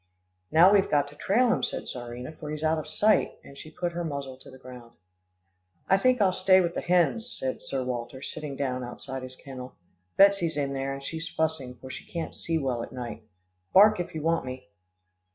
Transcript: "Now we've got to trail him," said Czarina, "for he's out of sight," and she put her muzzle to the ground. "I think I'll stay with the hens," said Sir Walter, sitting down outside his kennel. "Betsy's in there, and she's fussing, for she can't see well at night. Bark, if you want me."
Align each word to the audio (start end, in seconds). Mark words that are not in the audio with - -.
"Now 0.51 0.73
we've 0.73 0.89
got 0.89 1.07
to 1.09 1.15
trail 1.15 1.53
him," 1.53 1.61
said 1.61 1.85
Czarina, 1.85 2.31
"for 2.31 2.49
he's 2.49 2.63
out 2.63 2.79
of 2.79 2.87
sight," 2.87 3.37
and 3.43 3.55
she 3.55 3.69
put 3.69 3.91
her 3.91 4.03
muzzle 4.03 4.35
to 4.39 4.49
the 4.49 4.57
ground. 4.57 4.93
"I 5.87 5.99
think 5.99 6.19
I'll 6.19 6.31
stay 6.33 6.59
with 6.59 6.73
the 6.73 6.81
hens," 6.81 7.31
said 7.31 7.61
Sir 7.61 7.83
Walter, 7.83 8.19
sitting 8.23 8.55
down 8.55 8.83
outside 8.83 9.21
his 9.21 9.35
kennel. 9.35 9.75
"Betsy's 10.17 10.57
in 10.57 10.73
there, 10.73 10.91
and 10.91 11.03
she's 11.03 11.29
fussing, 11.29 11.75
for 11.75 11.91
she 11.91 12.03
can't 12.11 12.35
see 12.35 12.57
well 12.57 12.81
at 12.81 12.91
night. 12.91 13.21
Bark, 13.73 13.99
if 13.99 14.15
you 14.15 14.23
want 14.23 14.43
me." 14.43 14.69